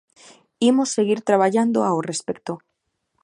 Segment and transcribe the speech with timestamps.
[0.69, 2.53] Imos seguir traballando ao respecto.